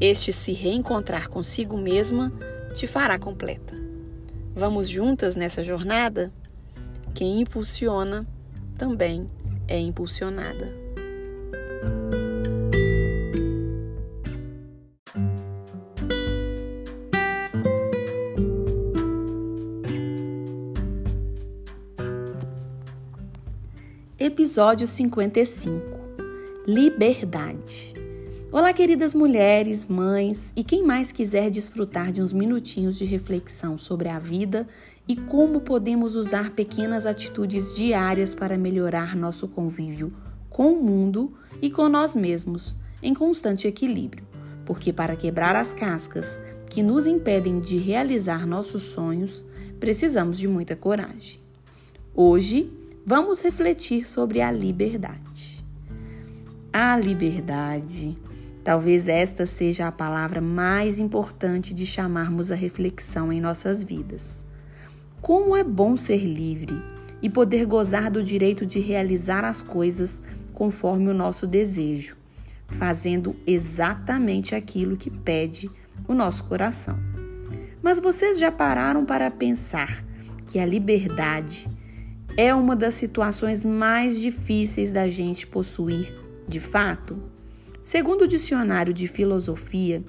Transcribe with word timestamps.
este 0.00 0.32
se 0.32 0.52
reencontrar 0.52 1.28
consigo 1.28 1.76
mesma 1.76 2.32
te 2.74 2.86
fará 2.86 3.18
completa. 3.18 3.74
Vamos 4.54 4.88
juntas 4.88 5.36
nessa 5.36 5.62
jornada? 5.62 6.32
Quem 7.14 7.40
impulsiona 7.40 8.26
também 8.78 9.30
é 9.68 9.78
impulsionada. 9.78 10.72
Episódio 24.18 24.86
55 24.86 26.00
Liberdade. 26.66 27.99
Olá, 28.52 28.72
queridas 28.72 29.14
mulheres, 29.14 29.86
mães 29.86 30.52
e 30.56 30.64
quem 30.64 30.82
mais 30.82 31.12
quiser 31.12 31.52
desfrutar 31.52 32.10
de 32.10 32.20
uns 32.20 32.32
minutinhos 32.32 32.98
de 32.98 33.04
reflexão 33.04 33.78
sobre 33.78 34.08
a 34.08 34.18
vida 34.18 34.66
e 35.06 35.14
como 35.14 35.60
podemos 35.60 36.16
usar 36.16 36.50
pequenas 36.50 37.06
atitudes 37.06 37.72
diárias 37.76 38.34
para 38.34 38.58
melhorar 38.58 39.14
nosso 39.14 39.46
convívio 39.46 40.12
com 40.48 40.72
o 40.72 40.82
mundo 40.82 41.32
e 41.62 41.70
com 41.70 41.88
nós 41.88 42.16
mesmos, 42.16 42.76
em 43.00 43.14
constante 43.14 43.68
equilíbrio. 43.68 44.26
Porque 44.66 44.92
para 44.92 45.14
quebrar 45.14 45.54
as 45.54 45.72
cascas 45.72 46.40
que 46.68 46.82
nos 46.82 47.06
impedem 47.06 47.60
de 47.60 47.76
realizar 47.78 48.48
nossos 48.48 48.82
sonhos, 48.82 49.46
precisamos 49.78 50.36
de 50.36 50.48
muita 50.48 50.74
coragem. 50.74 51.38
Hoje, 52.12 52.68
vamos 53.06 53.40
refletir 53.40 54.08
sobre 54.08 54.40
a 54.40 54.50
liberdade. 54.50 55.64
A 56.72 56.96
liberdade 56.96 58.18
Talvez 58.62 59.08
esta 59.08 59.46
seja 59.46 59.88
a 59.88 59.92
palavra 59.92 60.40
mais 60.40 60.98
importante 60.98 61.72
de 61.72 61.86
chamarmos 61.86 62.52
a 62.52 62.54
reflexão 62.54 63.32
em 63.32 63.40
nossas 63.40 63.82
vidas. 63.82 64.44
Como 65.22 65.56
é 65.56 65.64
bom 65.64 65.96
ser 65.96 66.24
livre 66.24 66.74
e 67.22 67.30
poder 67.30 67.64
gozar 67.64 68.10
do 68.10 68.22
direito 68.22 68.66
de 68.66 68.78
realizar 68.78 69.44
as 69.44 69.62
coisas 69.62 70.22
conforme 70.52 71.10
o 71.10 71.14
nosso 71.14 71.46
desejo, 71.46 72.16
fazendo 72.68 73.34
exatamente 73.46 74.54
aquilo 74.54 74.96
que 74.96 75.10
pede 75.10 75.70
o 76.06 76.14
nosso 76.14 76.44
coração. 76.44 76.98
Mas 77.82 77.98
vocês 77.98 78.38
já 78.38 78.52
pararam 78.52 79.06
para 79.06 79.30
pensar 79.30 80.04
que 80.46 80.58
a 80.58 80.66
liberdade 80.66 81.66
é 82.36 82.54
uma 82.54 82.76
das 82.76 82.94
situações 82.94 83.64
mais 83.64 84.20
difíceis 84.20 84.92
da 84.92 85.08
gente 85.08 85.46
possuir 85.46 86.14
de 86.46 86.60
fato? 86.60 87.39
Segundo 87.82 88.22
o 88.22 88.28
dicionário 88.28 88.92
de 88.92 89.08
filosofia, 89.08 90.04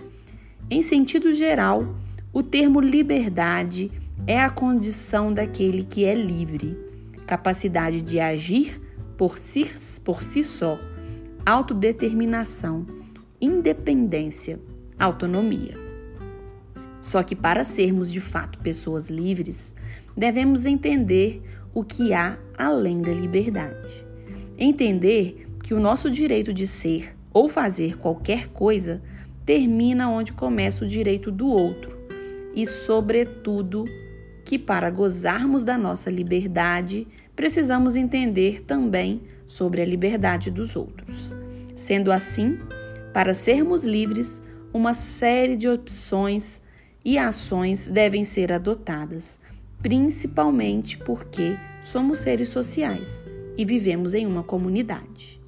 em 0.69 0.81
sentido 0.81 1.33
geral, 1.33 1.95
o 2.33 2.43
termo 2.43 2.81
liberdade 2.81 3.91
é 4.27 4.41
a 4.41 4.49
condição 4.49 5.33
daquele 5.33 5.83
que 5.83 6.03
é 6.03 6.13
livre, 6.13 6.77
capacidade 7.25 8.01
de 8.01 8.19
agir 8.19 8.81
por 9.17 9.37
si, 9.37 9.65
por 10.03 10.21
si 10.21 10.43
só, 10.43 10.79
autodeterminação, 11.45 12.85
independência, 13.39 14.59
autonomia. 14.99 15.77
Só 16.99 17.23
que 17.23 17.35
para 17.35 17.63
sermos 17.63 18.11
de 18.11 18.19
fato 18.19 18.59
pessoas 18.59 19.09
livres, 19.09 19.73
devemos 20.15 20.65
entender 20.65 21.41
o 21.73 21.83
que 21.83 22.13
há 22.13 22.37
além 22.57 23.01
da 23.01 23.13
liberdade. 23.13 24.05
Entender 24.57 25.47
que 25.63 25.73
o 25.73 25.79
nosso 25.79 26.09
direito 26.09 26.53
de 26.53 26.67
ser 26.67 27.15
ou 27.33 27.49
fazer 27.49 27.97
qualquer 27.97 28.47
coisa 28.49 29.01
termina 29.45 30.09
onde 30.09 30.33
começa 30.33 30.85
o 30.85 30.87
direito 30.87 31.31
do 31.31 31.47
outro, 31.47 31.97
e, 32.53 32.65
sobretudo, 32.65 33.85
que 34.43 34.59
para 34.59 34.89
gozarmos 34.89 35.63
da 35.63 35.77
nossa 35.77 36.09
liberdade, 36.09 37.07
precisamos 37.35 37.95
entender 37.95 38.61
também 38.61 39.21
sobre 39.47 39.81
a 39.81 39.85
liberdade 39.85 40.51
dos 40.51 40.75
outros. 40.75 41.35
Sendo 41.75 42.11
assim, 42.11 42.59
para 43.13 43.33
sermos 43.33 43.83
livres, 43.83 44.43
uma 44.73 44.93
série 44.93 45.55
de 45.55 45.67
opções 45.67 46.61
e 47.03 47.17
ações 47.17 47.89
devem 47.89 48.23
ser 48.23 48.51
adotadas, 48.51 49.39
principalmente 49.81 50.97
porque 50.97 51.57
somos 51.81 52.19
seres 52.19 52.49
sociais 52.49 53.25
e 53.57 53.65
vivemos 53.65 54.13
em 54.13 54.25
uma 54.25 54.43
comunidade. 54.43 55.41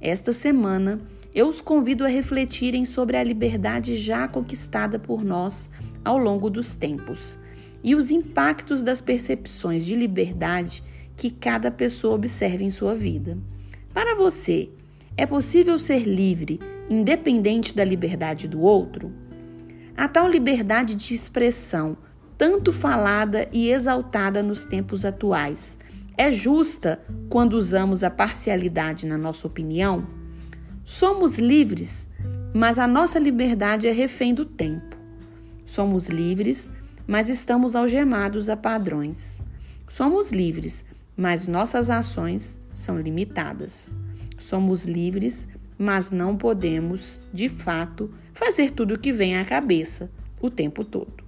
Esta 0.00 0.32
semana, 0.32 1.00
eu 1.34 1.48
os 1.48 1.60
convido 1.60 2.04
a 2.04 2.08
refletirem 2.08 2.84
sobre 2.84 3.16
a 3.16 3.24
liberdade 3.24 3.96
já 3.96 4.28
conquistada 4.28 4.98
por 4.98 5.24
nós 5.24 5.70
ao 6.04 6.18
longo 6.18 6.50
dos 6.50 6.74
tempos 6.74 7.38
e 7.82 7.94
os 7.94 8.10
impactos 8.10 8.82
das 8.82 9.00
percepções 9.00 9.84
de 9.84 9.94
liberdade 9.94 10.82
que 11.16 11.30
cada 11.30 11.70
pessoa 11.70 12.14
observa 12.14 12.62
em 12.62 12.70
sua 12.70 12.94
vida. 12.94 13.38
Para 13.92 14.14
você, 14.14 14.70
é 15.16 15.26
possível 15.26 15.78
ser 15.78 16.04
livre 16.04 16.60
independente 16.88 17.74
da 17.74 17.84
liberdade 17.84 18.46
do 18.46 18.60
outro? 18.60 19.12
A 19.96 20.08
tal 20.08 20.28
liberdade 20.28 20.94
de 20.94 21.14
expressão, 21.14 21.96
tanto 22.36 22.72
falada 22.72 23.48
e 23.52 23.70
exaltada 23.70 24.42
nos 24.42 24.64
tempos 24.64 25.04
atuais, 25.04 25.78
é 26.16 26.30
justa 26.30 27.00
quando 27.28 27.54
usamos 27.54 28.04
a 28.04 28.10
parcialidade 28.10 29.06
na 29.06 29.16
nossa 29.16 29.46
opinião? 29.46 30.21
Somos 30.94 31.38
livres, 31.38 32.10
mas 32.52 32.78
a 32.78 32.86
nossa 32.86 33.18
liberdade 33.18 33.88
é 33.88 33.92
refém 33.92 34.34
do 34.34 34.44
tempo. 34.44 34.94
Somos 35.64 36.08
livres, 36.10 36.70
mas 37.06 37.30
estamos 37.30 37.74
algemados 37.74 38.50
a 38.50 38.58
padrões. 38.58 39.40
Somos 39.88 40.32
livres, 40.32 40.84
mas 41.16 41.46
nossas 41.46 41.88
ações 41.88 42.60
são 42.74 43.00
limitadas. 43.00 43.96
Somos 44.36 44.84
livres, 44.84 45.48
mas 45.78 46.10
não 46.10 46.36
podemos, 46.36 47.22
de 47.32 47.48
fato, 47.48 48.12
fazer 48.34 48.70
tudo 48.72 48.92
o 48.92 48.98
que 48.98 49.14
vem 49.14 49.38
à 49.38 49.46
cabeça 49.46 50.10
o 50.42 50.50
tempo 50.50 50.84
todo. 50.84 51.24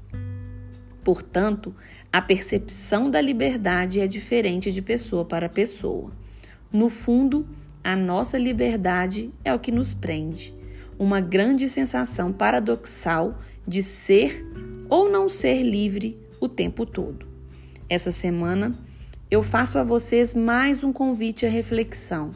Portanto, 1.03 1.75
a 2.13 2.21
percepção 2.21 3.11
da 3.11 3.21
liberdade 3.21 3.99
é 3.99 4.07
diferente 4.07 4.71
de 4.71 4.83
pessoa 4.83 5.25
para 5.25 5.49
pessoa. 5.49 6.13
No 6.71 6.91
fundo, 6.91 7.49
a 7.85 7.95
nossa 7.95 8.39
liberdade 8.39 9.31
é 9.45 9.53
o 9.53 9.59
que 9.59 9.71
nos 9.71 9.93
prende. 9.93 10.55
Uma 10.99 11.21
grande 11.21 11.69
sensação 11.69 12.33
paradoxal 12.33 13.39
de 13.69 13.83
ser 13.83 14.45
ou 14.89 15.11
não 15.11 15.29
ser 15.29 15.63
livre 15.63 16.19
o 16.41 16.49
tempo 16.49 16.87
todo. 16.87 17.27
Essa 17.89 18.11
semana 18.11 18.73
eu 19.31 19.43
faço 19.43 19.79
a 19.79 19.85
vocês 19.85 20.35
mais 20.35 20.83
um 20.83 20.93
convite 20.93 21.45
à 21.45 21.49
reflexão. 21.49 22.31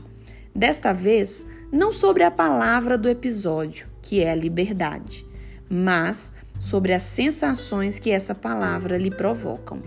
Desta 0.54 0.92
vez, 0.92 1.46
não 1.72 1.92
sobre 1.92 2.24
a 2.24 2.30
palavra 2.30 2.98
do 2.98 3.08
episódio, 3.08 3.86
que 4.02 4.20
é 4.20 4.30
a 4.30 4.34
liberdade, 4.34 5.24
mas 5.70 6.32
sobre 6.58 6.92
as 6.92 7.02
sensações 7.02 7.98
que 7.98 8.10
essa 8.10 8.34
palavra 8.34 8.98
lhe 8.98 9.10
provocam. 9.10 9.82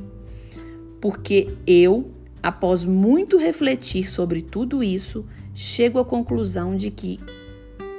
Porque 0.99 1.55
eu, 1.67 2.11
após 2.41 2.85
muito 2.85 3.37
refletir 3.37 4.09
sobre 4.09 4.41
tudo 4.41 4.81
isso, 4.81 5.25
chego 5.53 5.99
à 5.99 6.05
conclusão 6.05 6.75
de 6.75 6.89
que 6.89 7.19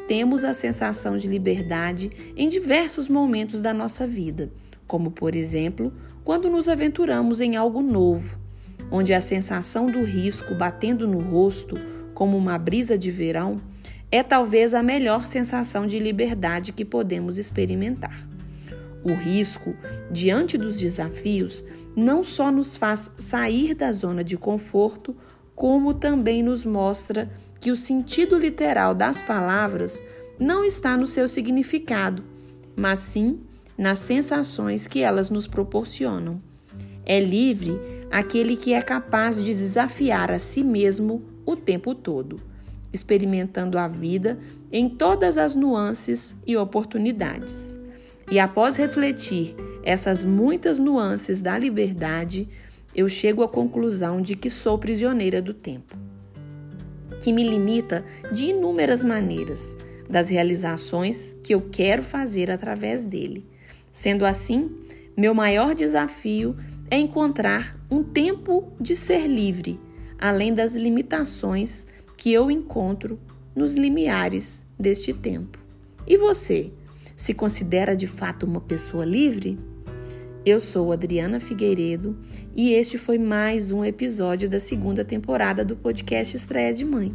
temos 0.09 0.45
a 0.45 0.53
sensação 0.53 1.17
de 1.17 1.29
liberdade 1.29 2.11
em 2.37 2.49
diversos 2.49 3.09
momentos 3.09 3.61
da 3.61 3.73
nossa 3.73 4.07
vida, 4.07 4.51
como 4.87 5.11
por 5.11 5.35
exemplo, 5.35 5.93
quando 6.25 6.51
nos 6.51 6.69
aventuramos 6.69 7.41
em 7.41 7.57
algo 7.57 7.81
novo, 7.81 8.39
onde 8.91 9.15
a 9.15 9.21
sensação 9.21 9.87
do 9.87 10.05
risco 10.05 10.55
batendo 10.55 11.07
no 11.07 11.19
rosto, 11.19 11.77
como 12.15 12.37
uma 12.37 12.59
brisa 12.59 12.99
de 12.99 13.11
verão, 13.11 13.57
é 14.11 14.23
talvez 14.23 14.75
a 14.75 14.83
melhor 14.83 15.27
sensação 15.27 15.87
de 15.87 15.99
liberdade 15.99 16.73
que 16.73 16.85
podemos 16.85 17.39
experimentar. 17.39 18.29
O 19.03 19.15
risco, 19.15 19.75
diante 20.11 20.59
dos 20.59 20.79
desafios, 20.79 21.65
não 21.97 22.23
só 22.23 22.51
nos 22.53 22.77
faz 22.77 23.11
sair 23.19 23.75
da 23.75 23.91
zona 23.91 24.23
de 24.23 24.37
conforto, 24.37 25.17
como 25.63 25.95
também 25.95 26.43
nos 26.43 26.65
mostra 26.65 27.31
que 27.61 27.71
o 27.71 27.77
sentido 27.77 28.37
literal 28.37 28.97
das 28.97 29.23
palavras 29.23 30.03
não 30.37 30.65
está 30.65 30.97
no 30.97 31.07
seu 31.07 31.29
significado, 31.29 32.25
mas 32.75 32.99
sim 32.99 33.39
nas 33.79 34.01
sensações 34.01 34.89
que 34.89 35.03
elas 35.03 35.31
nos 35.31 35.47
proporcionam. 35.47 36.43
É 37.07 37.21
livre 37.21 37.81
aquele 38.11 38.57
que 38.57 38.73
é 38.73 38.83
capaz 38.83 39.37
de 39.37 39.55
desafiar 39.55 40.33
a 40.33 40.39
si 40.41 40.65
mesmo 40.65 41.23
o 41.47 41.55
tempo 41.55 41.95
todo 41.95 42.41
experimentando 42.93 43.79
a 43.79 43.87
vida 43.87 44.41
em 44.73 44.89
todas 44.89 45.39
as 45.39 45.55
nuances 45.55 46.35
e 46.45 46.57
oportunidades. 46.57 47.79
E 48.29 48.41
após 48.41 48.75
refletir 48.75 49.55
essas 49.85 50.25
muitas 50.25 50.81
nuances 50.81 51.41
da 51.41 51.57
liberdade, 51.57 52.49
eu 52.95 53.09
chego 53.09 53.43
à 53.43 53.49
conclusão 53.49 54.21
de 54.21 54.37
que 54.37 54.51
sou 54.51 54.79
prisioneira 54.79 55.41
do 55.41 55.55
tempo, 55.55 55.97
que 57.23 57.33
me 57.33 57.43
limita 57.43 58.05
de 58.33 58.47
inúmeras 58.47 59.03
maneiras 59.03 59.77
das 60.09 60.29
realizações 60.29 61.37
que 61.43 61.55
eu 61.55 61.61
quero 61.61 62.03
fazer 62.03 62.51
através 62.51 63.05
dele. 63.05 63.47
Sendo 63.91 64.27
assim, 64.27 64.71
meu 65.17 65.35
maior 65.35 65.75
desafio 65.75 66.57
é 66.91 66.99
encontrar 66.99 67.79
um 67.91 68.03
tempo 68.03 68.71
de 68.79 68.95
ser 68.95 69.27
livre, 69.27 69.81
além 70.19 70.53
das 70.53 70.75
limitações 70.75 71.87
que 72.17 72.33
eu 72.33 72.51
encontro 72.51 73.19
nos 73.55 73.75
limiares 73.75 74.67
deste 74.79 75.13
tempo. 75.13 75.59
E 76.07 76.17
você, 76.17 76.73
se 77.17 77.33
considera 77.33 77.97
de 77.97 78.07
fato 78.07 78.45
uma 78.45 78.61
pessoa 78.61 79.05
livre? 79.05 79.59
Eu 80.45 80.59
sou 80.59 80.91
Adriana 80.91 81.39
Figueiredo 81.39 82.19
e 82.53 82.73
este 82.73 82.99
foi 82.99 83.17
mais 83.17 83.71
um 83.71 83.85
episódio 83.85 84.49
da 84.49 84.59
segunda 84.59 85.05
temporada 85.05 85.65
do 85.65 85.77
podcast 85.77 86.35
Estreia 86.35 86.75
de 86.75 86.85
Mãe, 86.85 87.15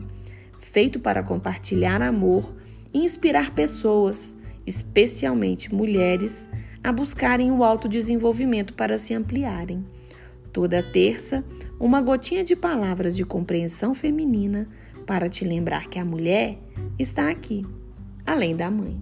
feito 0.62 0.98
para 0.98 1.22
compartilhar 1.22 2.02
amor 2.02 2.56
e 2.94 3.00
inspirar 3.00 3.54
pessoas, 3.54 4.34
especialmente 4.66 5.76
mulheres, 5.76 6.48
a 6.82 6.90
buscarem 6.94 7.52
o 7.52 7.66
autodesenvolvimento 7.66 8.74
para 8.74 8.98
se 8.98 9.14
ampliarem. 9.14 9.86
Toda 10.54 10.82
terça, 10.82 11.44
uma 11.78 12.02
gotinha 12.02 12.46
de 12.46 12.56
palavras 12.56 13.14
de 13.14 13.26
compreensão 13.26 13.94
feminina 13.94 14.70
para 15.06 15.28
te 15.28 15.44
lembrar 15.44 15.88
que 15.90 16.00
a 16.00 16.06
mulher 16.06 16.58
está 16.98 17.30
aqui, 17.30 17.66
além 18.26 18.56
da 18.56 18.72
mãe. 18.72 18.98